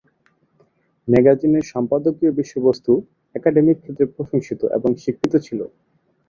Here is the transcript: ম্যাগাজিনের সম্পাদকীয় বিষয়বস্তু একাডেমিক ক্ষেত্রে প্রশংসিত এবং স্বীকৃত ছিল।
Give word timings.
ম্যাগাজিনের 1.07 1.65
সম্পাদকীয় 1.71 2.31
বিষয়বস্তু 2.39 2.91
একাডেমিক 3.35 3.77
ক্ষেত্রে 3.79 4.05
প্রশংসিত 4.15 4.61
এবং 4.77 4.89
স্বীকৃত 5.01 5.33
ছিল। 5.45 5.59